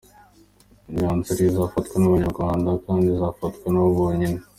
[0.89, 4.39] Imyanzuro izafatwa n’Abanyarwanda kandi izafatwa nabo bonyine.